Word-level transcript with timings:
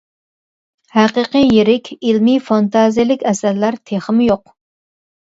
ھەقىقىي 0.93 1.43
يىرىك 1.57 1.91
ئىلمىي 1.97 2.39
فانتازىيەلىك 2.45 3.25
ئەسەرلەر 3.33 3.77
تېخىمۇ 3.91 4.25
يوق. 4.31 4.43